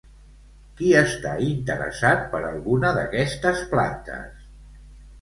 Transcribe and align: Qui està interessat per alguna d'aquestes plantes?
Qui 0.79 0.89
està 1.01 1.35
interessat 1.49 2.25
per 2.33 2.41
alguna 2.51 2.97
d'aquestes 2.99 3.65
plantes? 3.75 4.53